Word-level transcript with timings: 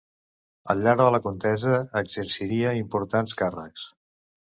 Al 0.73 0.79
llarg 0.85 1.01
de 1.01 1.09
la 1.15 1.19
contesa 1.25 1.73
exerciria 2.01 2.71
importants 2.79 3.37
càrrecs. 3.43 3.85